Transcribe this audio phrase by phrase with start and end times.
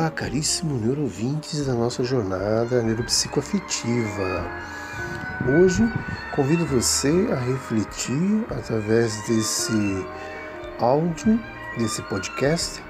[0.00, 4.46] Olá, caríssimo neurovintes da nossa jornada neuropsicoafetiva.
[5.46, 5.82] Hoje
[6.34, 10.06] convido você a refletir através desse
[10.78, 11.38] áudio,
[11.76, 12.82] desse podcast,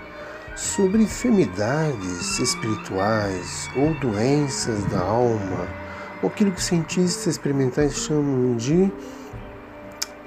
[0.54, 5.66] sobre enfermidades espirituais ou doenças da alma,
[6.22, 8.88] ou aquilo que cientistas experimentais chamam de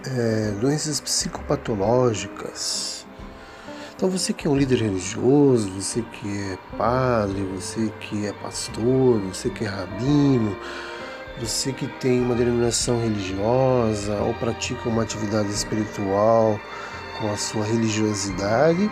[0.05, 3.02] é, doenças psicopatológicas
[4.03, 9.21] então você que é um líder religioso, você que é padre, você que é pastor,
[9.21, 10.57] você que é rabino,
[11.39, 16.59] você que tem uma denominação religiosa ou pratica uma atividade espiritual
[17.17, 18.91] com a sua religiosidade,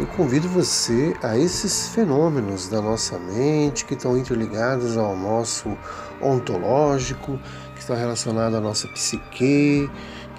[0.00, 5.78] eu convido você a esses fenômenos da nossa mente que estão interligados ao nosso
[6.20, 7.38] ontológico,
[7.76, 9.88] que estão relacionados à nossa psique,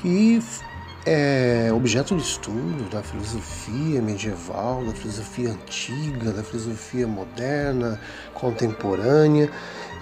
[0.02, 0.44] que
[1.06, 8.00] é objeto de estudo da filosofia medieval, da filosofia antiga, da filosofia moderna,
[8.34, 9.50] contemporânea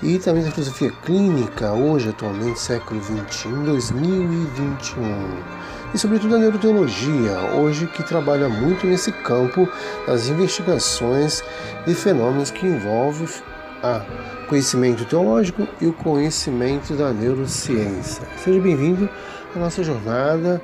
[0.04, 5.60] e também da filosofia clínica, hoje, atualmente, século XXI, 2021.
[5.94, 9.68] E sobretudo a neuroteologia, hoje que trabalha muito nesse campo
[10.06, 11.44] das investigações
[11.86, 18.28] de fenômenos que envolvem o conhecimento teológico e o conhecimento da neurociência.
[18.44, 19.10] Seja bem-vindo
[19.56, 20.62] à nossa jornada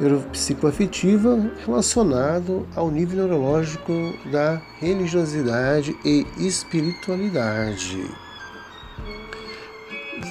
[0.00, 3.92] neuropsicoafetiva relacionado ao nível neurológico
[4.32, 8.02] da religiosidade e espiritualidade.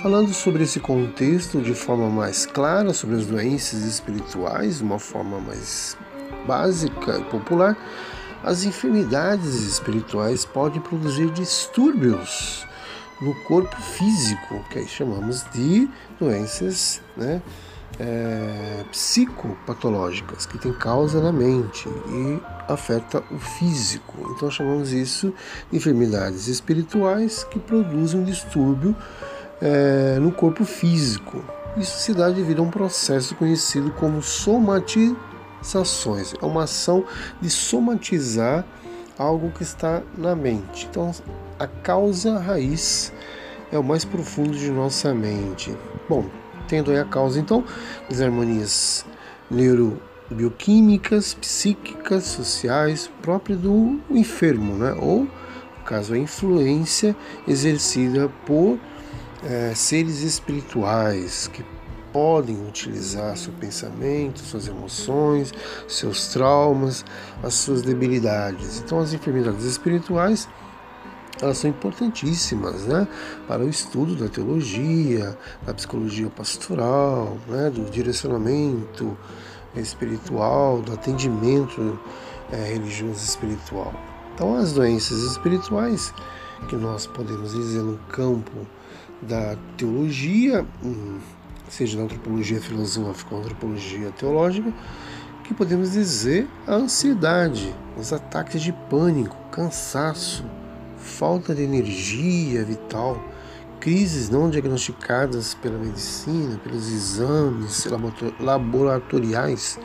[0.02, 5.98] Falando sobre esse contexto de forma mais clara sobre as doenças espirituais, uma forma mais
[6.48, 7.78] básica e popular,
[8.44, 12.66] as enfermidades espirituais podem produzir distúrbios
[13.22, 17.42] no corpo físico, que aí chamamos de doenças, né?
[18.00, 24.34] É, psicopatológicas, que tem causa na mente e afeta o físico.
[24.36, 25.34] Então chamamos isso
[25.70, 28.96] de enfermidades espirituais que produzem um distúrbio
[29.62, 31.44] é, no corpo físico.
[31.78, 36.34] Isso se dá devido a um processo conhecido como somatizações.
[36.42, 37.04] É uma ação
[37.42, 38.66] de somatizar
[39.18, 40.88] algo que está na mente.
[40.90, 41.12] Então
[41.60, 43.12] a causa raiz
[43.72, 45.76] é o mais profundo de nossa mente.
[46.08, 46.26] Bom,
[46.70, 47.66] tendo a causa, então,
[48.08, 49.04] desarmonias
[49.50, 54.96] neurobioquímicas, psíquicas, sociais, próprias do enfermo, né?
[55.02, 55.28] ou,
[55.84, 57.16] caso, a influência
[57.48, 58.80] exercida por
[59.44, 61.66] é, seres espirituais que
[62.14, 65.52] podem utilizar seu pensamento, suas emoções,
[65.88, 67.06] seus traumas,
[67.42, 68.80] as suas debilidades.
[68.80, 70.48] Então, as enfermidades espirituais
[71.42, 73.08] elas são importantíssimas né,
[73.48, 79.18] para o estudo da teologia, da psicologia pastoral, né, do direcionamento
[79.76, 82.00] espiritual, do atendimento
[82.52, 83.94] é, religioso espiritual.
[84.34, 86.14] Então, as doenças espirituais
[86.68, 88.68] que nós podemos dizer no campo
[89.22, 91.20] da teologia, hum,
[91.70, 94.74] seja na antropologia filosófica ou antropologia teológica,
[95.44, 100.44] que podemos dizer a ansiedade, os ataques de pânico, cansaço,
[101.00, 103.22] falta de energia vital,
[103.80, 107.88] crises não diagnosticadas pela medicina, pelos exames
[108.40, 109.80] laboratoriais,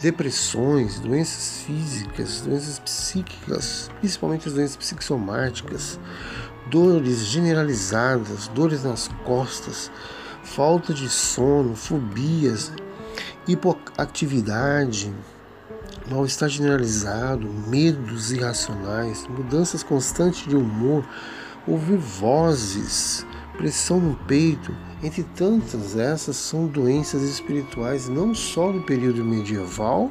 [0.00, 5.98] depressões, doenças físicas, doenças psíquicas, principalmente as doenças psicossomáticas,
[6.70, 9.90] dores generalizadas, dores nas costas,
[10.42, 12.72] falta de sono, fobias,
[13.46, 15.12] hipoatividade,
[16.10, 21.06] mal-estar generalizado, medos irracionais, mudanças constantes de humor,
[21.66, 23.24] ouvir vozes,
[23.56, 30.10] pressão no peito, entre tantas, essas são doenças espirituais não só do período medieval,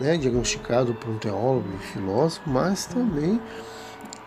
[0.00, 3.40] né, diagnosticado por um teólogo e filósofo, mas também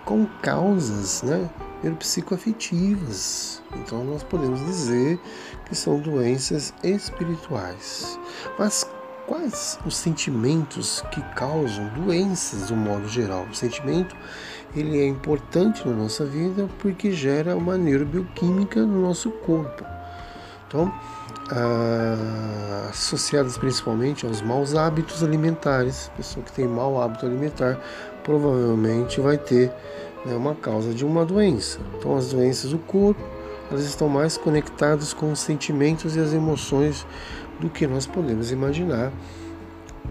[0.06, 1.50] com causas né,
[1.98, 3.62] psicoafetivas.
[3.76, 5.20] Então nós podemos dizer
[5.66, 8.20] que são doenças espirituais.
[8.58, 8.86] Mas
[9.30, 13.46] quais os sentimentos que causam doenças do modo geral.
[13.50, 14.16] O sentimento
[14.76, 19.86] ele é importante na nossa vida porque gera uma neurobioquímica no nosso corpo.
[20.68, 20.92] Então,
[21.52, 26.12] ah, associadas principalmente aos maus hábitos alimentares.
[26.18, 27.80] Pessoa que tem mau hábito alimentar
[28.24, 29.72] provavelmente vai ter
[30.26, 31.80] né, uma causa de uma doença.
[31.98, 33.39] Então, as doenças do corpo
[33.70, 37.06] elas estão mais conectadas com os sentimentos e as emoções
[37.60, 39.12] do que nós podemos imaginar.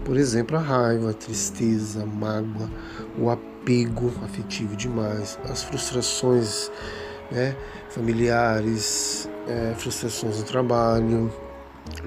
[0.05, 2.69] Por exemplo, a raiva, a tristeza, a mágoa,
[3.17, 6.71] o apego afetivo demais, as frustrações
[7.31, 7.55] né,
[7.89, 11.31] familiares, é, frustrações no trabalho,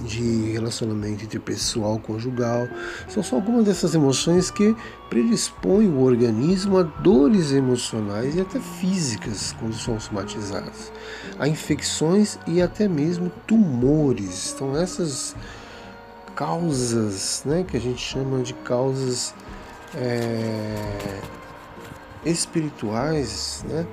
[0.01, 2.69] de relacionamento interpessoal, conjugal.
[3.09, 4.75] São só algumas dessas emoções que
[5.09, 10.93] predispõem o organismo a dores emocionais e até físicas quando são somatizadas,
[11.39, 14.53] a infecções e até mesmo tumores.
[14.55, 15.35] Então essas
[16.35, 19.35] causas, né, que a gente chama de causas
[19.95, 21.21] é,
[22.25, 23.87] espirituais, né,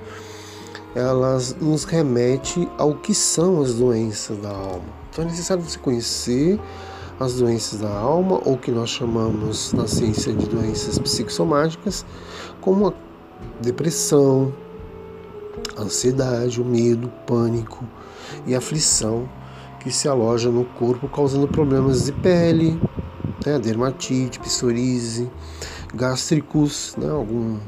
[0.94, 4.99] elas nos remete ao que são as doenças da alma.
[5.10, 6.58] Então é necessário você conhecer
[7.18, 12.06] as doenças da alma, ou que nós chamamos na ciência de doenças psicossomáticas,
[12.60, 12.92] como a
[13.60, 14.54] depressão,
[15.76, 17.84] a ansiedade, o medo, o pânico
[18.46, 19.28] e aflição
[19.80, 22.80] que se aloja no corpo, causando problemas de pele,
[23.44, 25.30] né, dermatite, psoríase,
[25.94, 27.58] gástricos, né, algum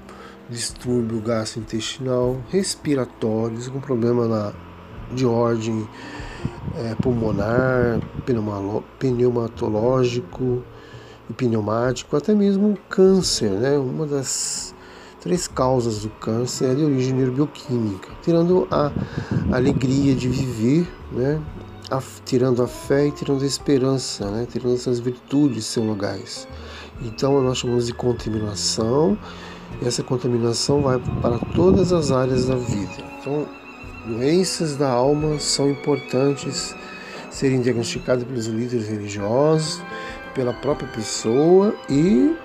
[0.48, 4.52] distúrbio gastrointestinal, respiratórios, algum problema na,
[5.14, 5.88] de ordem
[6.76, 8.00] é, pulmonar,
[8.98, 10.62] pneumatológico
[11.28, 13.78] e pneumático, até mesmo câncer, né?
[13.78, 14.74] Uma das
[15.20, 18.90] três causas do câncer é de origem neurobioquímica, tirando a
[19.52, 21.40] alegria de viver, né?
[21.90, 24.46] A, tirando a fé e tirando a esperança, né?
[24.50, 26.48] tirando essas virtudes celulogais.
[27.02, 29.18] Então nós chamamos de contaminação,
[29.80, 32.92] e essa contaminação vai para todas as áreas da vida.
[33.20, 33.46] Então
[34.04, 36.74] Doenças da alma são importantes
[37.30, 39.80] serem diagnosticadas pelos líderes religiosos,
[40.34, 42.36] pela própria pessoa e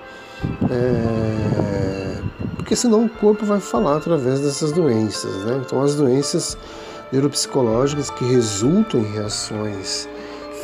[0.70, 2.22] é,
[2.56, 5.60] porque senão o corpo vai falar através dessas doenças, né?
[5.64, 6.56] Então as doenças
[7.10, 10.08] neuropsicológicas que resultam em reações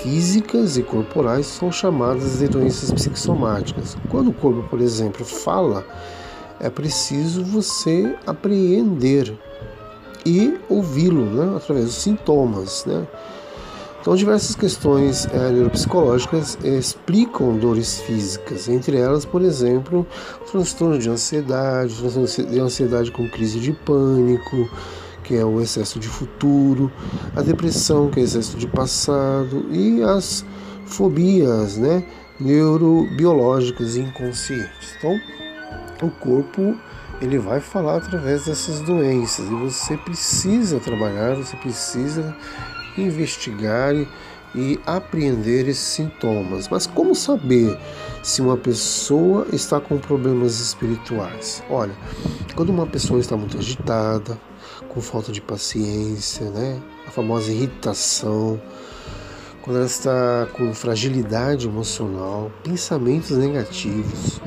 [0.02, 3.96] físicas e corporais são chamadas de doenças psicossomáticas.
[4.10, 5.84] Quando o corpo, por exemplo, fala,
[6.60, 9.34] é preciso você apreender
[10.24, 12.84] e ouvi-lo né, através dos sintomas.
[12.84, 13.06] Né?
[14.04, 20.06] Então, diversas questões é, neuropsicológicas explicam dores físicas, entre elas, por exemplo,
[20.50, 24.68] transtorno de ansiedade, transtorno de ansiedade com crise de pânico,
[25.22, 26.92] que é o excesso de futuro,
[27.34, 30.44] a depressão, que é o excesso de passado, e as
[30.84, 32.04] fobias né,
[32.38, 34.96] neurobiológicas inconscientes.
[34.98, 35.18] Então,
[36.02, 36.76] o corpo
[37.20, 42.36] ele vai falar através dessas doenças e você precisa trabalhar, você precisa
[42.96, 44.08] investigar e,
[44.54, 46.68] e apreender esses sintomas.
[46.68, 47.78] Mas como saber
[48.22, 51.62] se uma pessoa está com problemas espirituais?
[51.68, 51.94] Olha,
[52.54, 54.38] quando uma pessoa está muito agitada,
[54.88, 56.80] com falta de paciência, né?
[57.06, 58.60] a famosa irritação,
[59.62, 64.40] quando ela está com fragilidade emocional, pensamentos negativos,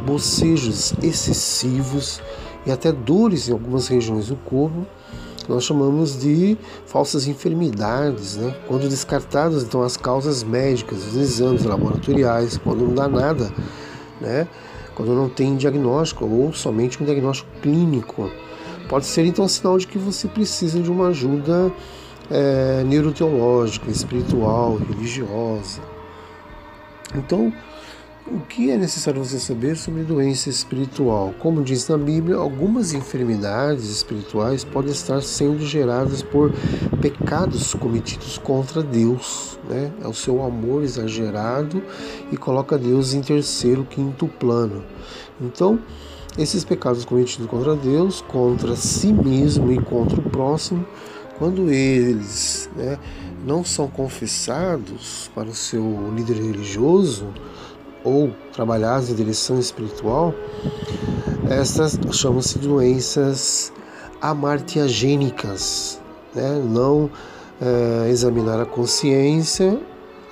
[0.00, 2.20] bocejos excessivos
[2.66, 4.86] e até dores em algumas regiões do corpo,
[5.48, 6.56] nós chamamos de
[6.86, 8.54] falsas enfermidades, né?
[8.68, 13.52] quando descartadas então as causas médicas, os exames laboratoriais, quando não dá nada,
[14.20, 14.46] né?
[14.94, 18.30] quando não tem diagnóstico ou somente um diagnóstico clínico.
[18.88, 21.72] Pode ser então sinal de que você precisa de uma ajuda
[22.30, 25.80] é, neuroteológica, espiritual, religiosa.
[27.14, 27.52] Então,
[28.26, 31.34] o que é necessário você saber sobre doença espiritual?
[31.38, 36.52] Como diz na Bíblia, algumas enfermidades espirituais podem estar sendo geradas por
[37.00, 39.58] pecados cometidos contra Deus.
[39.68, 39.90] Né?
[40.02, 41.82] É o seu amor exagerado
[42.30, 44.84] e coloca Deus em terceiro, quinto plano.
[45.40, 45.80] Então,
[46.36, 50.86] esses pecados cometidos contra Deus, contra si mesmo e contra o próximo,
[51.38, 52.98] quando eles né,
[53.46, 57.26] não são confessados para o seu líder religioso
[58.04, 60.34] ou trabalhados em direção espiritual,
[61.48, 63.72] estas chamam-se doenças
[64.20, 66.00] amartiagênicas,
[66.34, 66.62] né?
[66.64, 67.10] não
[67.60, 69.78] é, examinar a consciência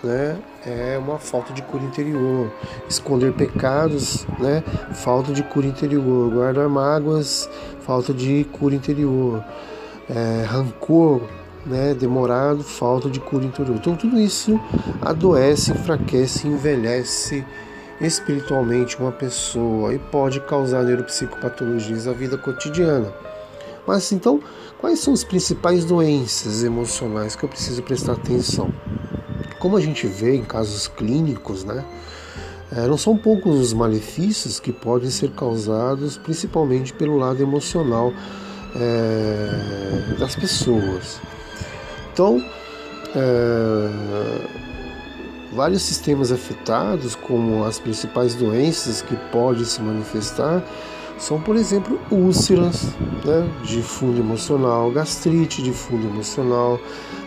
[0.03, 0.39] né?
[0.65, 2.53] é uma falta de cura interior.
[2.89, 4.63] Esconder pecados, né?
[4.95, 6.31] falta de cura interior.
[6.31, 7.49] Guardar mágoas,
[7.81, 9.43] falta de cura interior
[10.09, 11.21] é, rancor
[11.69, 13.77] né, demorado, falta de cura interior.
[13.77, 14.59] Então tudo isso
[15.03, 17.45] adoece, enfraquece, envelhece
[18.01, 23.13] espiritualmente uma pessoa e pode causar neuropsicopatologias na vida cotidiana.
[23.87, 24.41] Mas então,
[24.79, 28.71] quais são as principais doenças emocionais que eu preciso prestar atenção?
[29.59, 31.85] Como a gente vê em casos clínicos, né?
[32.71, 38.13] É, não são poucos os malefícios que podem ser causados principalmente pelo lado emocional
[38.77, 41.19] é, das pessoas.
[42.19, 42.43] Então,
[43.15, 43.89] é,
[45.53, 50.61] vários sistemas afetados, como as principais doenças que podem se manifestar,
[51.19, 52.95] são, por exemplo, úlceras
[53.25, 56.81] né, de fundo emocional, gastrite de fundo emocional,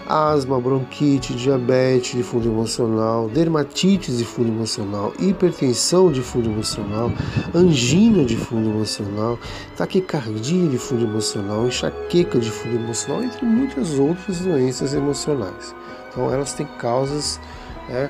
[0.07, 7.11] asma, bronquite, diabetes de fundo emocional, dermatite de fundo emocional, hipertensão de fundo emocional,
[7.53, 9.37] angina de fundo emocional,
[9.77, 15.75] taquicardia de fundo emocional, enxaqueca de fundo emocional, entre muitas outras doenças emocionais.
[16.09, 17.39] Então elas têm causas,
[17.87, 18.09] né,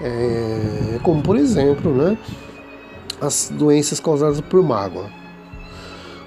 [0.00, 2.18] é, como por exemplo, né,
[3.20, 5.10] as doenças causadas por mágoa.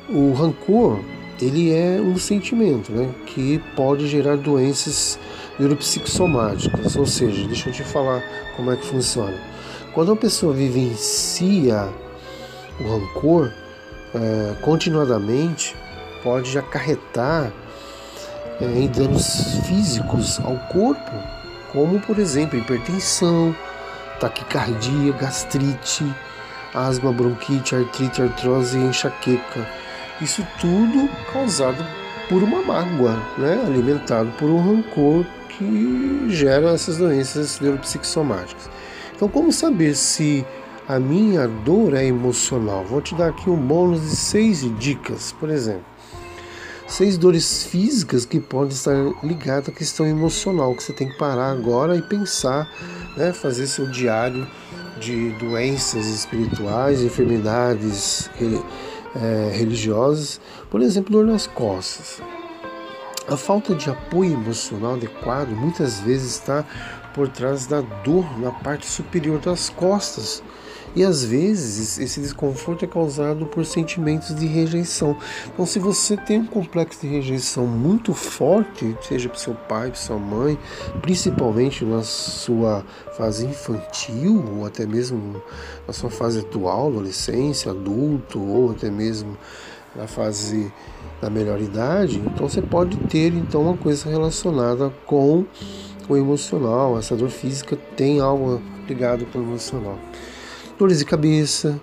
[0.10, 1.00] O rancor
[1.42, 5.20] ele é um sentimento né, que pode gerar doenças
[5.60, 8.24] neuropsicossomáticas, ou seja, deixa eu te falar
[8.56, 9.38] como é que funciona.
[9.94, 11.90] Quando uma pessoa vivencia
[12.80, 13.52] o rancor
[14.14, 15.76] é, continuadamente,
[16.24, 17.52] pode acarretar
[18.62, 21.12] é, em danos físicos ao corpo,
[21.72, 23.56] como por exemplo hipertensão,
[24.20, 26.06] taquicardia, gastrite,
[26.74, 29.68] asma, bronquite, artrite, artrose e enxaqueca.
[30.22, 31.86] Isso tudo causado
[32.30, 33.62] por uma mágoa, né?
[33.66, 38.70] alimentado por um rancor que gera essas doenças neuropsicossomáticas.
[39.16, 40.46] Então, como saber se
[40.88, 42.84] a minha dor é emocional?
[42.84, 45.97] Vou te dar aqui um bônus de seis dicas, por exemplo.
[46.88, 51.52] Seis dores físicas que podem estar ligadas à questão emocional, que você tem que parar
[51.52, 52.72] agora e pensar,
[53.18, 53.34] né?
[53.34, 54.48] fazer seu diário
[54.98, 58.30] de doenças espirituais, enfermidades
[59.16, 60.40] é, religiosas,
[60.72, 62.22] por exemplo, dor nas costas.
[63.28, 66.66] A falta de apoio emocional adequado muitas vezes está
[67.14, 70.42] por trás da dor na parte superior das costas,
[70.98, 75.16] e às vezes esse desconforto é causado por sentimentos de rejeição.
[75.46, 80.00] Então, se você tem um complexo de rejeição muito forte, seja para seu pai, para
[80.00, 80.58] sua mãe,
[81.00, 82.84] principalmente na sua
[83.16, 85.40] fase infantil, ou até mesmo
[85.86, 89.38] na sua fase atual, adolescência, adulto, ou até mesmo
[89.96, 90.74] na fase
[91.22, 95.46] da melhor idade, então você pode ter então uma coisa relacionada com
[96.10, 96.98] o emocional.
[96.98, 100.00] Essa dor física tem algo ligado com o emocional
[100.78, 101.82] dores de cabeça,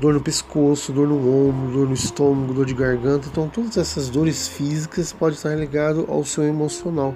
[0.00, 3.28] dor no pescoço, dor no ombro, dor no estômago, dor de garganta.
[3.30, 7.14] Então, todas essas dores físicas podem estar ligadas ao seu emocional.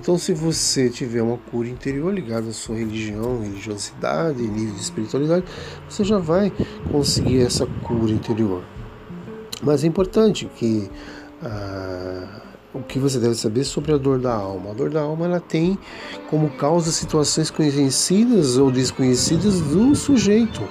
[0.00, 5.44] Então, se você tiver uma cura interior ligada à sua religião, religiosidade, nível de espiritualidade,
[5.88, 6.52] você já vai
[6.90, 8.62] conseguir essa cura interior.
[9.60, 10.88] Mas é importante que
[11.42, 12.42] ah,
[12.74, 14.70] o que você deve saber sobre a dor da alma.
[14.70, 15.78] A dor da alma ela tem
[16.28, 20.62] como causa situações conhecidas ou desconhecidas do sujeito.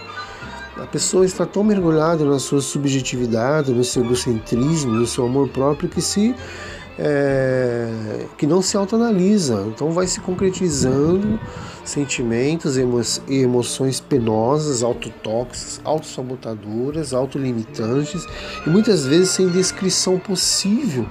[0.78, 5.90] A pessoa está tão mergulhada na sua subjetividade, no seu egocentrismo, no seu amor próprio
[5.90, 6.36] que se
[7.00, 9.66] é, que não se autoanalisa.
[9.68, 11.40] Então vai se concretizando
[11.84, 18.24] sentimentos e emoções penosas, autotóxicas, autossabotadoras, autolimitantes
[18.66, 21.08] e muitas vezes sem descrição possível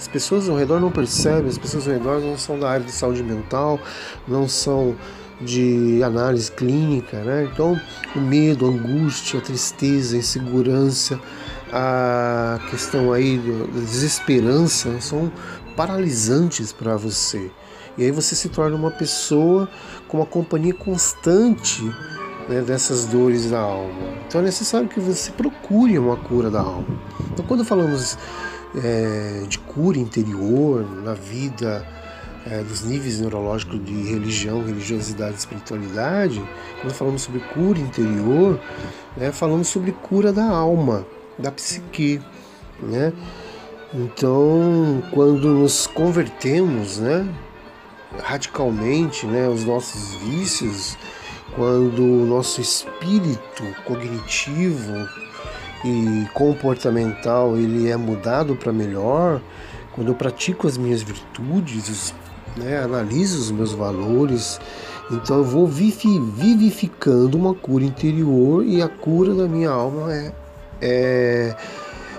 [0.00, 2.90] as pessoas ao redor não percebem, as pessoas ao redor não são da área de
[2.90, 3.78] saúde mental,
[4.26, 4.96] não são
[5.38, 7.46] de análise clínica, né?
[7.52, 7.78] Então,
[8.16, 11.20] o medo, a angústia, a tristeza, a insegurança,
[11.70, 15.30] a questão aí da desesperança são
[15.76, 17.50] paralisantes para você.
[17.98, 19.68] E aí você se torna uma pessoa
[20.08, 21.84] com uma companhia constante
[22.48, 23.92] né, dessas dores da alma.
[24.26, 26.98] Então é necessário que você procure uma cura da alma.
[27.30, 28.16] Então, quando falamos
[28.76, 31.86] é, de cura interior na vida
[32.46, 36.42] é, dos níveis neurológicos de religião, religiosidade e espiritualidade,
[36.80, 38.58] quando falamos sobre cura interior,
[39.16, 41.06] né, falamos sobre cura da alma,
[41.38, 42.20] da psique.
[42.82, 43.12] Né?
[43.92, 47.28] Então, quando nos convertemos né,
[48.22, 50.96] radicalmente né, os nossos vícios,
[51.54, 55.08] quando o nosso espírito cognitivo
[55.84, 59.40] e comportamental ele é mudado para melhor,
[59.92, 62.14] quando eu pratico as minhas virtudes,
[62.56, 64.60] né, analiso os meus valores,
[65.10, 70.32] então eu vou vivificando uma cura interior e a cura da minha alma é,
[70.80, 71.56] é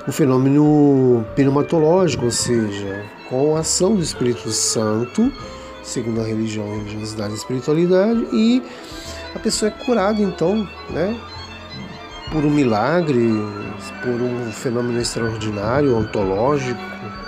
[0.08, 5.32] o fenômeno pneumatológico, ou seja, com a ação do Espírito Santo,
[5.84, 8.64] segundo a religião, religiosidade e espiritualidade, e
[9.34, 11.18] a pessoa é curada então, né,
[12.32, 13.30] por um milagre,
[14.02, 16.80] por um fenômeno extraordinário, ontológico,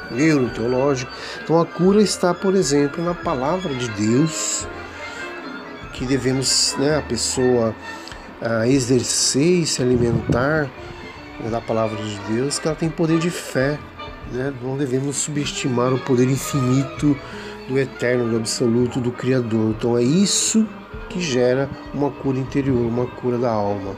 [0.10, 1.12] neuroteológico.
[1.43, 4.65] Então a cura está, por exemplo, na palavra de Deus,
[5.91, 7.75] que devemos, né, a pessoa
[8.41, 10.69] a exercer e se alimentar
[11.50, 13.77] da palavra de Deus, que ela tem poder de fé.
[14.31, 14.53] Né?
[14.62, 17.17] Não devemos subestimar o poder infinito
[17.67, 19.75] do eterno, do absoluto, do Criador.
[19.77, 20.67] Então é isso
[21.10, 23.95] que gera uma cura interior, uma cura da alma.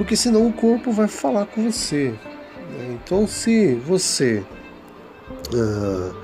[0.00, 2.14] Porque senão o corpo vai falar com você.
[2.70, 2.98] Né?
[3.04, 4.42] Então, se você
[5.52, 6.14] uh,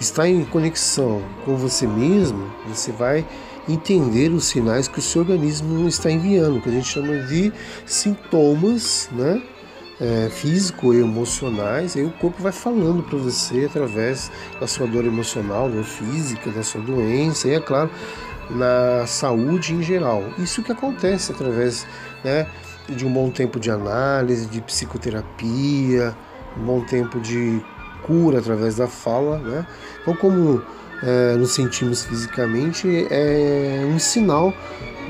[0.00, 3.26] está em conexão com você mesmo, você vai
[3.68, 7.52] entender os sinais que o seu organismo está enviando, que a gente chama de
[7.84, 9.42] sintomas, né?
[10.00, 15.04] É, físico e emocionais, aí o corpo vai falando para você através da sua dor
[15.04, 17.90] emocional, dor física, da sua doença, e é claro,
[18.48, 20.24] na saúde em geral.
[20.38, 21.86] Isso que acontece através
[22.24, 22.46] né,
[22.96, 26.14] de um bom tempo de análise, de psicoterapia,
[26.56, 27.60] um bom tempo de
[28.02, 29.38] cura através da fala.
[29.38, 29.66] Né?
[30.02, 30.62] Então, como
[31.02, 34.52] é, nos sentimos fisicamente, é um sinal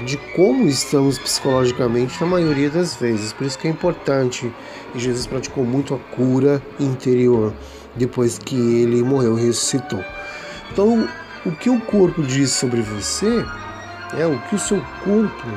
[0.06, 3.32] de como estamos psicologicamente na maioria das vezes.
[3.32, 4.52] Por isso que é importante,
[4.94, 7.52] e Jesus praticou muito a cura interior
[7.96, 10.02] depois que ele morreu e ressuscitou.
[10.72, 11.08] Então,
[11.44, 13.44] o que o corpo diz sobre você
[14.16, 15.48] é o que o seu corpo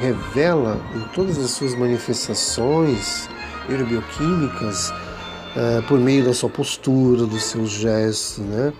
[0.00, 3.28] revela em todas as suas manifestações
[3.68, 4.92] neurobioquímicas
[5.54, 8.72] é, por meio da sua postura, dos seus gestos, né?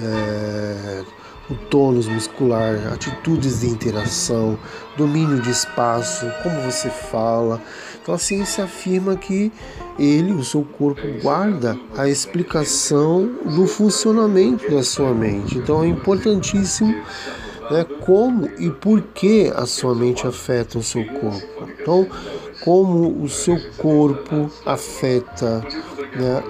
[0.00, 1.02] É,
[1.50, 4.58] o tônus muscular, atitudes de interação,
[4.96, 7.60] domínio de espaço, como você fala.
[8.00, 9.52] Então a ciência afirma que
[9.98, 15.58] ele, o seu corpo, guarda a explicação do funcionamento da sua mente.
[15.58, 16.94] Então é importantíssimo
[17.70, 21.68] né, como e por que a sua mente afeta o seu corpo.
[21.80, 22.06] Então,
[22.62, 25.64] como o seu corpo afeta
[26.16, 26.42] né,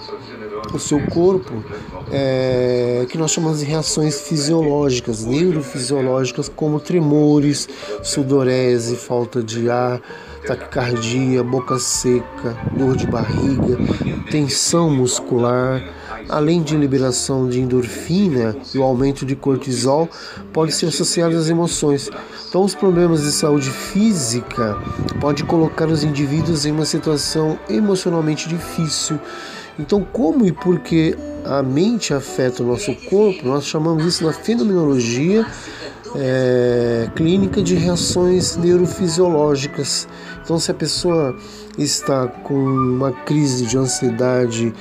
[0.73, 1.65] o seu corpo,
[2.11, 7.69] é, que nós chamamos de reações fisiológicas, neurofisiológicas, como tremores,
[8.03, 10.01] sudorese, falta de ar,
[10.47, 13.79] taquicardia, boca seca, dor de barriga,
[14.31, 15.83] tensão muscular,
[16.29, 20.09] além de liberação de endorfina e o aumento de cortisol,
[20.53, 22.11] pode ser associado às emoções.
[22.49, 24.77] Então, os problemas de saúde física
[25.21, 29.19] podem colocar os indivíduos em uma situação emocionalmente difícil.
[29.79, 34.33] Então, como e por que a mente afeta o nosso corpo, nós chamamos isso na
[34.33, 35.47] fenomenologia
[36.15, 40.07] é, clínica de reações neurofisiológicas.
[40.45, 41.37] Então, se a pessoa
[41.79, 44.73] está com uma crise de ansiedade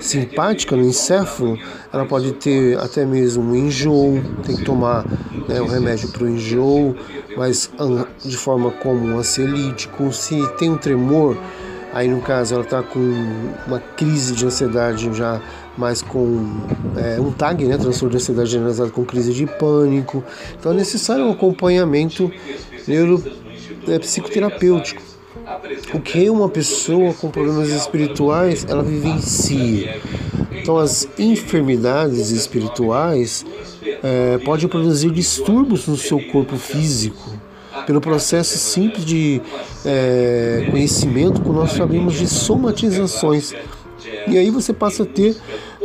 [0.00, 1.58] simpática no encéfalo,
[1.92, 5.04] ela pode ter até mesmo enjoo, tem que tomar
[5.48, 6.96] né, um remédio para o enjoo,
[7.36, 7.70] mas
[8.24, 10.12] de forma comum ansiolítico.
[10.12, 11.36] Se tem um tremor,
[11.92, 13.00] aí no caso ela está com
[13.66, 15.40] uma crise de ansiedade já
[15.76, 16.44] mais com
[16.96, 20.24] é, um TAG, né, transtorno de ansiedade generalizado com crise de pânico.
[20.58, 22.30] Então é necessário um acompanhamento
[22.86, 23.22] neuro,
[23.86, 25.07] é, psicoterapêutico.
[25.94, 30.00] O que uma pessoa com problemas espirituais ela vivencia.
[30.52, 33.46] Então as enfermidades espirituais
[34.02, 37.38] é, podem produzir distúrbios no seu corpo físico
[37.86, 39.40] pelo processo simples de
[39.84, 43.54] é, conhecimento que nós chamamos de somatizações.
[44.26, 45.34] E aí você passa a ter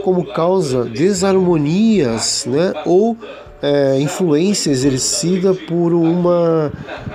[0.04, 3.17] como causa desarmonias né, ou
[3.63, 6.69] é, influência exercida por uma,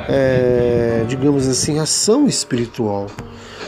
[0.08, 3.06] é, digamos assim, ação espiritual.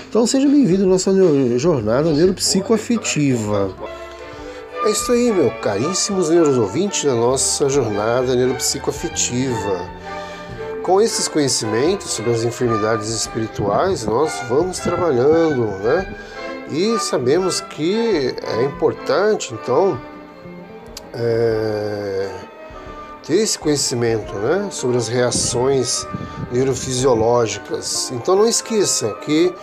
[0.09, 1.13] Então seja bem-vindo à nossa
[1.59, 3.71] jornada neuropsicoafetiva.
[4.83, 10.01] É isso aí, meu caríssimos neuroouvintes da nossa jornada neuropsicoafetiva.
[10.83, 16.17] Com esses conhecimentos sobre as enfermidades espirituais, nós vamos trabalhando, né?
[16.71, 20.01] E sabemos que é importante, então,
[21.13, 22.31] é,
[23.31, 26.05] ter esse conhecimento né, sobre as reações
[26.51, 28.11] neurofisiológicas.
[28.11, 29.55] Então, não esqueça que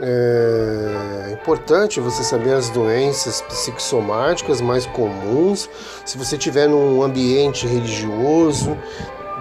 [0.00, 5.68] é importante você saber as doenças psicossomáticas mais comuns.
[6.04, 8.78] Se você estiver num ambiente religioso,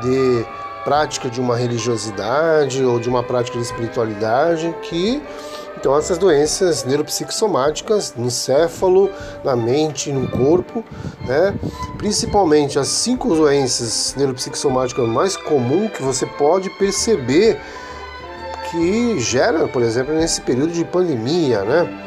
[0.02, 0.46] de
[0.84, 5.22] prática de uma religiosidade ou de uma prática de espiritualidade, que
[5.78, 9.10] então, essas doenças neuropsicossomáticas no céfalo,
[9.44, 10.84] na mente, no corpo,
[11.28, 11.54] né?
[11.98, 17.60] principalmente as cinco doenças neuropsicossomáticas mais comuns que você pode perceber
[18.72, 22.00] que gera, por exemplo, nesse período de pandemia, né?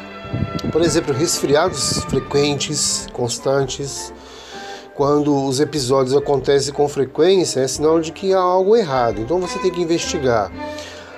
[0.71, 4.13] Por exemplo, resfriados frequentes, constantes.
[4.93, 9.21] Quando os episódios acontecem com frequência, é sinal de que há algo errado.
[9.21, 10.51] Então você tem que investigar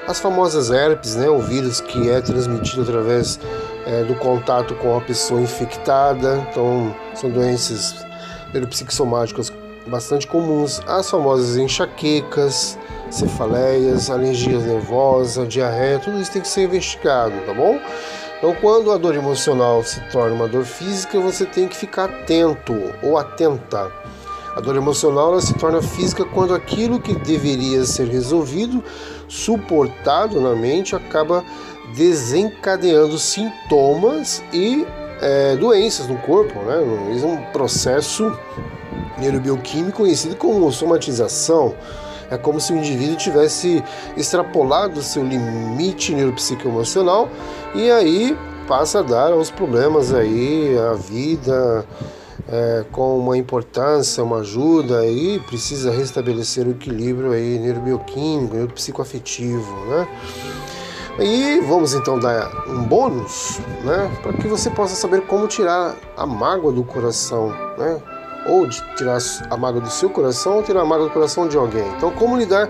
[0.10, 3.40] as famosas herpes, né, o vírus que é transmitido através
[3.86, 7.94] é, do contato com a pessoa infectada, então são doenças
[8.52, 9.54] neuropsicossomáticas
[9.86, 12.76] bastante comuns, as famosas enxaquecas,
[13.12, 17.80] cefaleias, alergias nervosas, diarreia, tudo isso tem que ser investigado, tá bom?
[18.40, 22.74] Então, quando a dor emocional se torna uma dor física, você tem que ficar atento
[23.04, 23.92] ou atenta.
[24.56, 28.84] A dor emocional se torna física quando aquilo que deveria ser resolvido,
[29.30, 31.46] suportado na mente, acaba
[31.96, 34.86] desencadeando sintomas e
[35.22, 36.60] é, doenças no corpo.
[36.60, 36.76] Né?
[37.22, 38.38] É um processo
[39.18, 41.76] neurobioquímico conhecido como somatização.
[42.32, 43.84] É como se o indivíduo tivesse
[44.16, 47.28] extrapolado seu limite neuropsicoemocional
[47.74, 48.38] e aí
[48.68, 51.84] passa a dar aos problemas aí, a vida
[52.48, 60.08] é, com uma importância, uma ajuda e precisa restabelecer o equilíbrio aí neurobioquímico, neuropsicoafetivo, né?
[61.20, 66.26] E vamos então dar um bônus, né, para que você possa saber como tirar a
[66.26, 68.02] mágoa do coração, né?
[68.48, 69.18] Ou de tirar
[69.50, 71.86] a mágoa do seu coração ou tirar a mágoa do coração de alguém.
[71.98, 72.70] Então, como lidar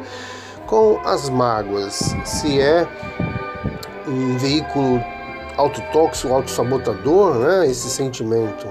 [0.66, 2.16] com as mágoas?
[2.26, 2.88] Se é
[4.08, 5.00] um veículo
[5.56, 8.68] autotóxico, autossabotador, né, esse sentimento.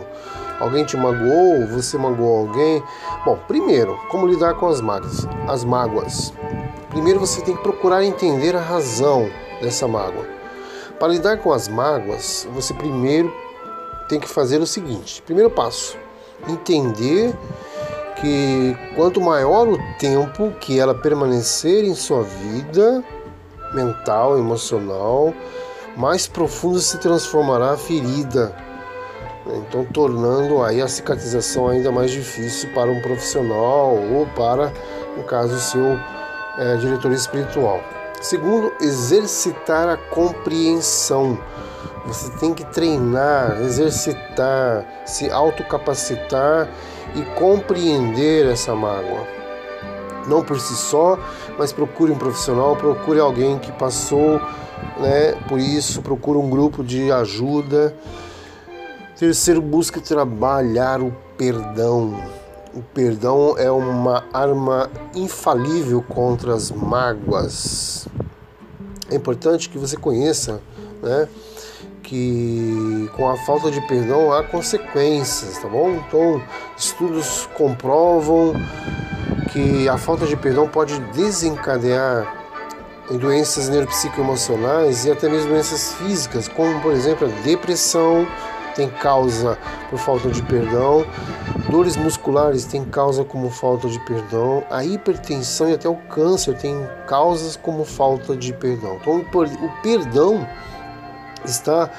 [0.60, 2.82] Alguém te magoou, você magoou alguém.
[3.24, 5.26] Bom, primeiro, como lidar com as mágoas?
[5.46, 6.32] As mágoas.
[6.90, 9.30] Primeiro você tem que procurar entender a razão
[9.62, 10.26] dessa mágoa.
[10.98, 13.32] Para lidar com as mágoas, você primeiro
[14.08, 15.96] tem que fazer o seguinte: primeiro passo,
[16.48, 17.32] entender
[18.20, 23.04] que quanto maior o tempo que ela permanecer em sua vida
[23.74, 25.32] mental, emocional,
[25.96, 28.54] mais profundo se transformará a ferida,
[29.56, 34.72] então tornando aí a cicatrização ainda mais difícil para um profissional ou para,
[35.16, 35.98] no caso, seu
[36.58, 37.80] é, diretor espiritual.
[38.20, 41.38] Segundo, exercitar a compreensão.
[42.06, 46.68] Você tem que treinar, exercitar, se autocapacitar
[47.14, 49.26] e compreender essa mágoa.
[50.26, 51.18] Não por si só,
[51.58, 54.40] mas procure um profissional, procure alguém que passou
[54.98, 57.94] né, por isso, procure um grupo de ajuda.
[59.18, 62.22] Terceiro, busque trabalhar o perdão.
[62.72, 68.06] O perdão é uma arma infalível contra as mágoas.
[69.10, 70.60] É importante que você conheça
[71.02, 71.28] né,
[72.00, 75.90] que com a falta de perdão há consequências, tá bom?
[75.94, 76.40] Então,
[76.76, 78.52] estudos comprovam
[79.52, 82.36] que a falta de perdão pode desencadear
[83.10, 88.24] em doenças neuropsicoemocionais e até mesmo doenças físicas, como por exemplo a depressão,
[88.78, 89.58] tem causa
[89.90, 91.04] por falta de perdão,
[91.68, 96.88] dores musculares tem causa como falta de perdão, a hipertensão e até o câncer tem
[97.08, 98.96] causas como falta de perdão.
[99.00, 100.46] Então o perdão
[101.44, 101.90] está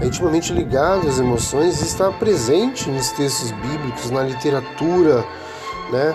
[0.00, 5.24] intimamente ligado às emoções e está presente nos textos bíblicos, na literatura,
[5.90, 6.14] né?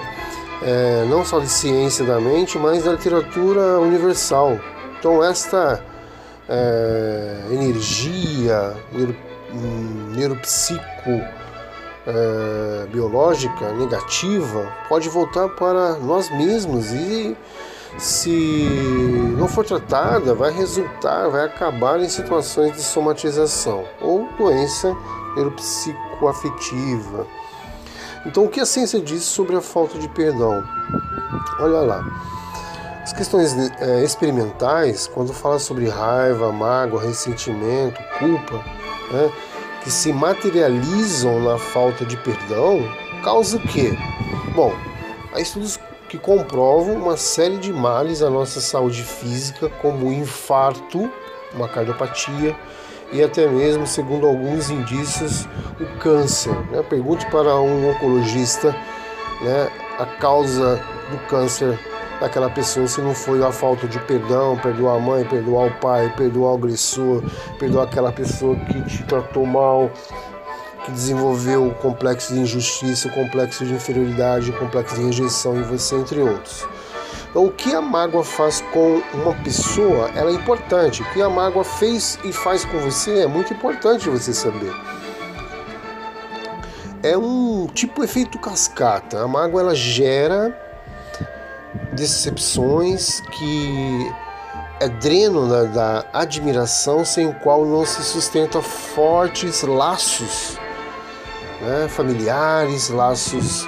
[0.63, 4.57] É, não só de ciência da mente, mas da literatura universal.
[4.97, 5.83] Então esta
[6.47, 8.73] é, energia
[10.15, 11.09] neuropsico
[12.07, 17.35] é, biológica negativa pode voltar para nós mesmos e
[17.97, 18.67] se
[19.37, 24.95] não for tratada vai resultar, vai acabar em situações de somatização ou doença
[25.35, 27.27] neuropsicoafetiva.
[28.25, 30.63] Então o que a ciência diz sobre a falta de perdão?
[31.59, 32.03] Olha lá.
[33.03, 38.63] As questões é, experimentais, quando fala sobre raiva, mágoa, ressentimento, culpa,
[39.11, 39.31] né,
[39.83, 42.81] que se materializam na falta de perdão,
[43.23, 43.97] causa o quê?
[44.55, 44.73] Bom,
[45.33, 51.09] há estudos que comprovam uma série de males à nossa saúde física, como o infarto,
[51.53, 52.55] uma cardiopatia
[53.11, 55.47] e até mesmo, segundo alguns indícios,
[55.79, 56.53] o câncer.
[56.71, 56.83] Né?
[56.83, 58.75] Pergunte para um oncologista
[59.41, 61.79] né, a causa do câncer
[62.19, 66.13] daquela pessoa se não foi a falta de perdão, perdoar a mãe, perdoar o pai,
[66.15, 67.23] perdoar o agressor,
[67.59, 69.91] perdoar aquela pessoa que te tratou mal,
[70.85, 75.63] que desenvolveu o complexo de injustiça, o complexo de inferioridade, o complexo de rejeição em
[75.63, 76.65] você, entre outros.
[77.29, 81.01] Então, o que a mágoa faz com uma pessoa, ela é importante.
[81.01, 84.73] O que a mágoa fez e faz com você é muito importante você saber.
[87.03, 89.21] É um tipo efeito cascata.
[89.21, 90.66] A mágoa ela gera
[91.97, 94.11] decepções que
[94.79, 100.57] é dreno da, da admiração sem o qual não se sustenta fortes laços
[101.61, 103.67] né, familiares, laços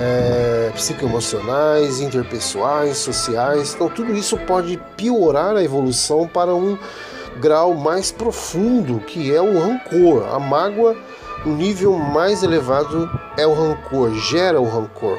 [0.00, 3.74] é, psicoemocionais, interpessoais, sociais.
[3.74, 6.78] Então, tudo isso pode piorar a evolução para um
[7.40, 10.32] grau mais profundo, que é o rancor.
[10.32, 10.96] A mágoa,
[11.44, 15.18] o nível mais elevado é o rancor, gera o rancor.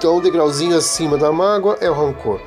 [0.00, 2.40] Então, o degrauzinho acima da mágoa é o rancor.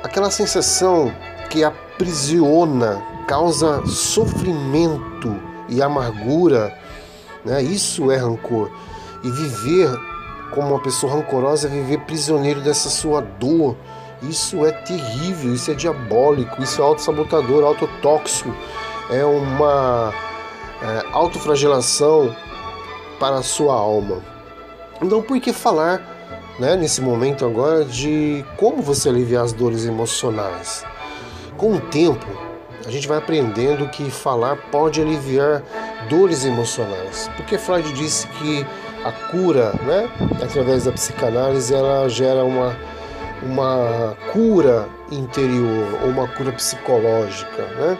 [0.00, 1.12] Aquela sensação
[1.50, 5.34] que aprisiona, causa sofrimento
[5.68, 6.72] e amargura,
[7.44, 7.60] né?
[7.60, 8.70] isso é rancor.
[9.24, 9.90] e viver
[10.52, 13.74] como uma pessoa rancorosa, viver prisioneiro dessa sua dor.
[14.22, 18.54] Isso é terrível, isso é diabólico, isso é autossabotador, autotóxico,
[19.10, 20.14] é uma
[20.80, 22.32] é, autoflagelação
[23.18, 24.22] para a sua alma.
[25.02, 26.17] Então, por que falar
[26.58, 30.84] né, nesse momento agora de como você aliviar as dores emocionais?
[31.56, 32.26] Com o tempo,
[32.86, 35.62] a gente vai aprendendo que falar pode aliviar
[36.08, 38.66] dores emocionais, porque Freud disse que
[39.04, 40.10] a cura, né,
[40.42, 42.76] através da psicanálise, ela gera uma,
[43.42, 47.62] uma cura interior, ou uma cura psicológica.
[47.62, 47.98] Né?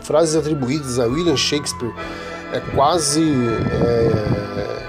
[0.00, 1.92] Frases atribuídas a William Shakespeare
[2.52, 3.32] é quase,
[3.82, 4.86] é,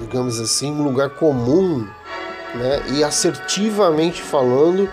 [0.00, 1.86] digamos assim, um lugar comum
[2.54, 4.88] né, e assertivamente falando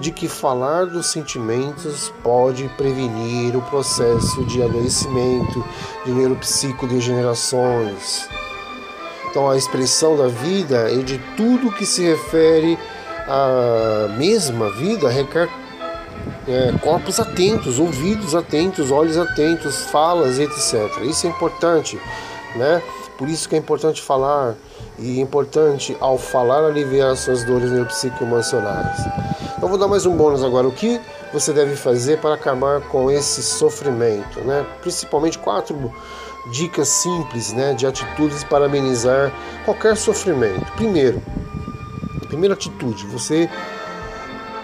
[0.00, 5.64] de que falar dos sentimentos pode prevenir o processo de adoecimento,
[6.04, 8.28] de neuropsicodegenerações.
[9.30, 12.78] Então, a expressão da vida e de tudo que se refere
[13.26, 15.48] à mesma vida requer
[16.46, 20.90] é, corpos atentos, ouvidos atentos, olhos atentos, falas, etc.
[21.02, 21.98] Isso é importante,
[22.56, 22.82] né?
[23.16, 24.54] Por isso que é importante falar
[25.02, 28.98] e importante ao falar aliviar suas dores neuropsicoemocionais.
[29.56, 30.66] Então vou dar mais um bônus agora.
[30.66, 31.00] O que
[31.32, 34.64] você deve fazer para acabar com esse sofrimento, né?
[34.80, 35.92] Principalmente quatro
[36.50, 39.32] dicas simples né, de atitudes para amenizar
[39.64, 40.72] qualquer sofrimento.
[40.72, 41.22] Primeiro,
[42.28, 43.48] primeira atitude, você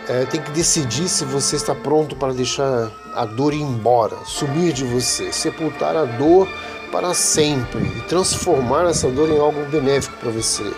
[0.09, 4.73] é, tem que decidir se você está pronto para deixar a dor ir embora, sumir
[4.73, 6.49] de você, sepultar a dor
[6.91, 10.73] para sempre e transformar essa dor em algo benéfico para você,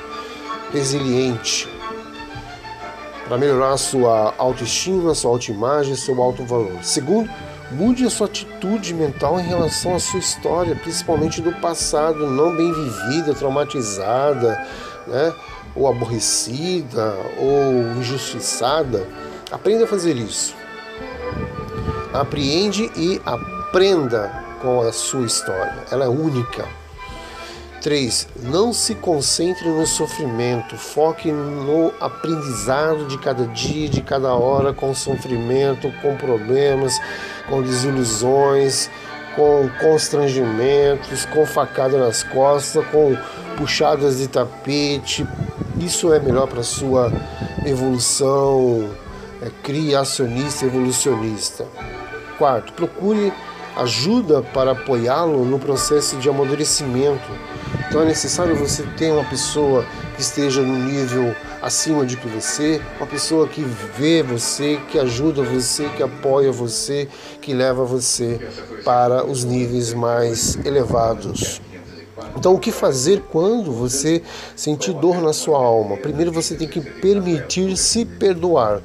[0.72, 1.68] resiliente,
[3.26, 6.82] para melhorar a sua autoestima, sua autoimagem, seu alto valor.
[6.82, 7.30] Segundo,
[7.72, 12.72] Mude a sua atitude mental em relação à sua história, principalmente do passado, não bem
[12.72, 14.60] vivida, traumatizada,
[15.06, 15.32] né?
[15.76, 19.06] ou aborrecida, ou injustiçada.
[19.52, 20.52] Aprenda a fazer isso.
[22.12, 25.84] Apreende e aprenda com a sua história.
[25.90, 26.66] Ela é única.
[27.80, 28.28] 3.
[28.42, 34.94] Não se concentre no sofrimento, foque no aprendizado de cada dia, de cada hora, com
[34.94, 37.00] sofrimento, com problemas,
[37.48, 38.90] com desilusões,
[39.34, 43.16] com constrangimentos, com facada nas costas, com
[43.56, 45.26] puxadas de tapete.
[45.78, 47.10] Isso é melhor para sua
[47.64, 48.90] evolução
[49.40, 51.66] é, criacionista, evolucionista.
[52.36, 53.32] Quarto, procure
[53.76, 57.30] ajuda para apoiá-lo no processo de amadurecimento.
[57.88, 62.80] Então é necessário você ter uma pessoa que esteja no nível acima de que você,
[62.98, 67.08] uma pessoa que vê você, que ajuda você, que apoia você,
[67.40, 68.40] que leva você
[68.84, 71.60] para os níveis mais elevados.
[72.36, 74.22] Então, o que fazer quando você
[74.54, 75.96] sentir dor na sua alma?
[75.96, 78.80] Primeiro, você tem que permitir se perdoar,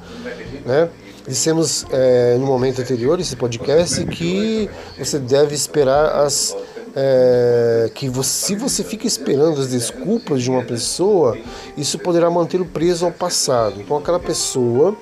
[0.64, 0.88] né?
[1.26, 6.56] Dissemos é, no momento anterior, esse podcast, que você deve esperar as.
[6.98, 11.36] É, que você, se você fica esperando as desculpas de uma pessoa,
[11.76, 13.82] isso poderá mantê-lo preso ao passado.
[13.82, 14.96] Então, aquela pessoa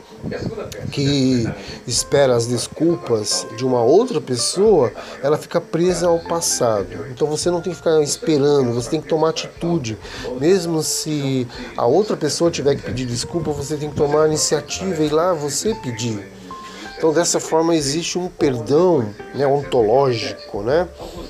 [0.90, 1.48] que
[1.86, 7.06] espera as desculpas de uma outra pessoa, ela fica presa ao passado.
[7.10, 9.98] Então você não tem que ficar esperando, você tem que tomar atitude.
[10.40, 15.02] Mesmo se a outra pessoa tiver que pedir desculpa, você tem que tomar a iniciativa
[15.02, 16.33] e ir lá você pedir.
[17.04, 20.88] Então, dessa forma, existe um perdão né, ontológico, né,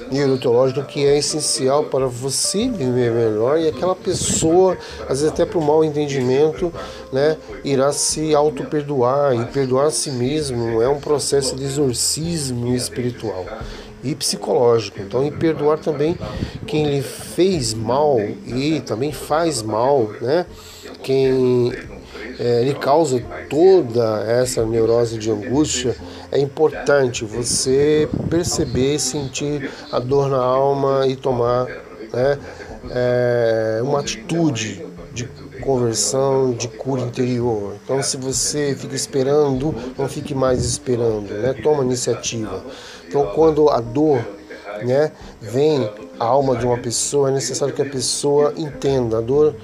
[0.09, 5.59] neuroteológico, que é essencial para você viver melhor e aquela pessoa, às vezes até para
[5.59, 6.73] o mau entendimento,
[7.13, 13.45] né, irá se auto-perdoar e perdoar a si mesmo é um processo de exorcismo espiritual
[14.05, 15.01] e psicológico.
[15.01, 16.17] Então, e perdoar também
[16.69, 20.47] quem lhe fez mal e também faz mal, né?
[21.03, 21.73] Quem
[22.39, 25.97] é, ele causa toda essa neurose de angústia,
[26.33, 31.67] é importante você perceber, sentir a dor na alma e tomar
[32.13, 32.39] né,
[32.91, 35.29] é, uma atitude de
[35.63, 37.75] conversão, de cura interior.
[37.83, 41.55] Então, se você fica esperando, não fique mais esperando, né?
[41.63, 42.63] Toma iniciativa.
[43.09, 44.19] Então, quando a dor
[44.85, 49.19] né, vem à alma de uma pessoa, é necessário que a pessoa entenda.
[49.19, 49.55] A dor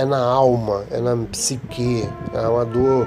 [0.00, 3.06] é na alma, é na psique, é uma dor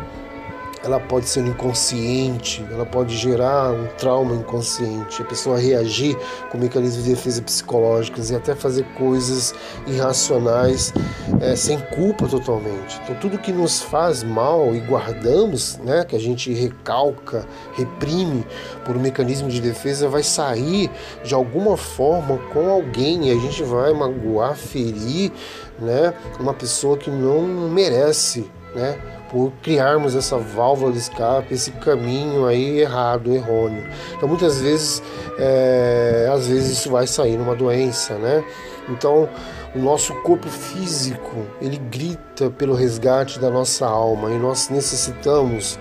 [0.83, 6.17] ela pode ser inconsciente, ela pode gerar um trauma inconsciente, a pessoa reagir
[6.51, 9.55] com mecanismos de defesa psicológicos e até fazer coisas
[9.87, 10.93] irracionais
[11.39, 12.99] é, sem culpa totalmente.
[13.01, 18.45] Então tudo que nos faz mal e guardamos, né, que a gente recalca, reprime
[18.85, 20.91] por um mecanismo de defesa, vai sair
[21.23, 25.31] de alguma forma com alguém e a gente vai magoar, ferir,
[25.79, 29.12] né, uma pessoa que não merece, né?
[29.33, 33.83] Por criarmos essa válvula de escape, esse caminho aí errado, errôneo.
[34.15, 35.01] Então muitas vezes,
[35.39, 38.43] é, às vezes isso vai sair numa doença, né?
[38.87, 39.27] Então
[39.73, 45.79] o nosso corpo físico ele grita pelo resgate da nossa alma e nós necessitamos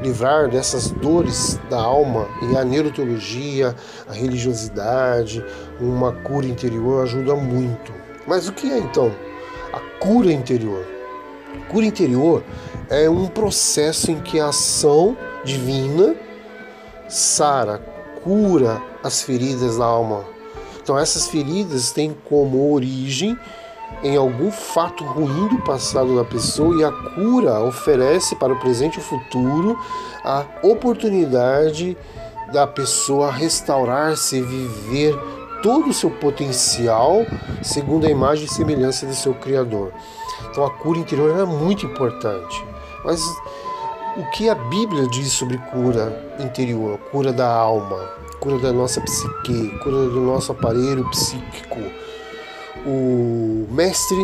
[0.00, 3.74] livrar dessas dores da alma e a neuroteologia,
[4.08, 5.44] a religiosidade,
[5.80, 7.92] uma cura interior ajuda muito.
[8.28, 9.12] Mas o que é então
[9.72, 10.86] a cura interior?
[11.68, 12.44] Cura interior
[12.92, 16.14] é um processo em que a ação divina
[17.08, 17.78] sara,
[18.22, 20.26] cura as feridas da alma.
[20.82, 23.38] Então essas feridas têm como origem
[24.02, 28.96] em algum fato ruim do passado da pessoa e a cura oferece para o presente
[28.96, 29.78] e o futuro
[30.22, 31.96] a oportunidade
[32.52, 35.18] da pessoa restaurar-se e viver
[35.62, 37.24] todo o seu potencial
[37.62, 39.94] segundo a imagem e semelhança de seu Criador.
[40.50, 42.71] Então a cura interior é muito importante.
[43.04, 43.20] Mas
[44.16, 47.98] o que a Bíblia diz sobre cura interior, cura da alma,
[48.40, 51.80] cura da nossa psique, cura do nosso aparelho psíquico?
[52.84, 54.18] O Mestre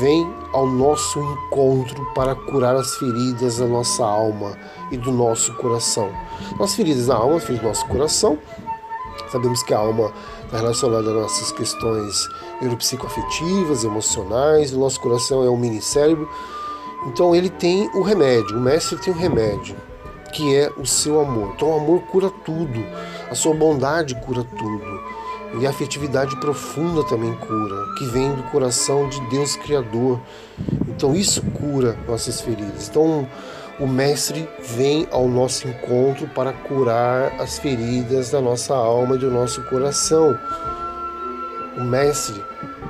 [0.00, 4.56] vem ao nosso encontro para curar as feridas da nossa alma
[4.90, 6.10] e do nosso coração.
[6.60, 8.38] As feridas da alma, feridas do nosso coração,
[9.30, 10.12] sabemos que a alma
[10.44, 12.28] está relacionada às nossas questões
[12.60, 16.28] neuropsicoafetivas, emocionais, o nosso coração é um mini cérebro
[17.06, 19.76] então ele tem o remédio, o mestre tem o remédio,
[20.32, 21.52] que é o seu amor.
[21.54, 22.84] Então o amor cura tudo,
[23.30, 25.02] a sua bondade cura tudo.
[25.60, 30.18] E a afetividade profunda também cura, que vem do coração de Deus Criador.
[30.88, 32.88] Então isso cura nossas feridas.
[32.88, 33.28] Então
[33.78, 39.30] o Mestre vem ao nosso encontro para curar as feridas da nossa alma e do
[39.30, 40.38] nosso coração.
[41.76, 42.42] O Mestre,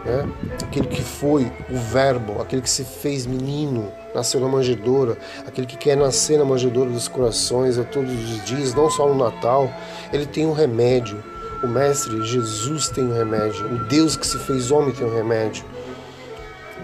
[0.05, 0.29] né,
[0.63, 5.77] aquele que foi o Verbo, aquele que se fez menino, nasceu na manjedoura, aquele que
[5.77, 9.73] quer nascer na manjedoura dos corações a todos os dias, não só no Natal,
[10.13, 11.23] ele tem um remédio.
[11.63, 13.65] O Mestre Jesus tem um remédio.
[13.67, 15.65] O Deus que se fez homem tem um remédio.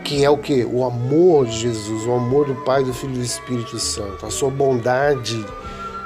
[0.04, 0.64] Que é o que?
[0.64, 4.30] O amor de Jesus, o amor do Pai, do Filho e do Espírito Santo, a
[4.30, 5.44] sua bondade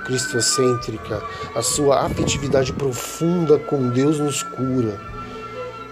[0.07, 1.23] cristocêntrica,
[1.55, 5.12] a sua afetividade profunda com Deus nos cura.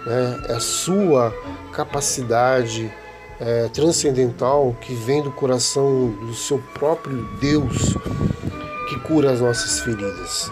[0.05, 0.43] Né?
[0.49, 1.33] É a sua
[1.71, 2.91] capacidade
[3.39, 7.95] é, transcendental que vem do coração do seu próprio Deus
[8.87, 10.51] que cura as nossas feridas.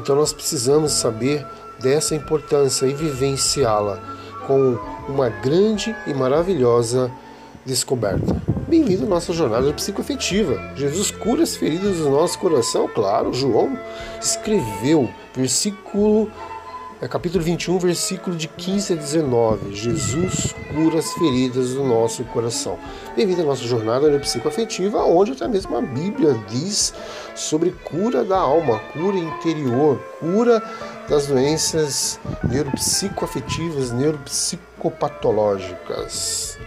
[0.00, 1.44] Então nós precisamos saber
[1.80, 3.98] dessa importância e vivenciá-la
[4.46, 4.78] com
[5.08, 7.10] uma grande e maravilhosa
[7.64, 8.40] descoberta.
[8.68, 10.72] Bem-vindo à nossa jornada psicoafetiva.
[10.76, 13.32] Jesus cura as feridas do nosso coração, claro.
[13.32, 13.76] João
[14.20, 16.30] escreveu, versículo
[17.00, 19.72] é capítulo 21, versículo de 15 a 19.
[19.74, 22.76] Jesus cura as feridas do nosso coração.
[23.14, 26.94] Bem-vindo à nossa jornada neuropsicoafetiva, onde até mesmo a Bíblia diz
[27.34, 30.62] sobre cura da alma, cura interior, cura
[31.06, 36.58] das doenças neuropsicoafetivas, neuropsicopatológicas.